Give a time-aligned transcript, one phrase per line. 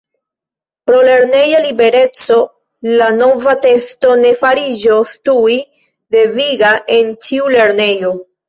[0.89, 2.37] Pro lerneja libereco
[3.01, 5.61] la nova testo ne fariĝos tuj
[6.17, 8.17] deviga en ĉiu lernejo.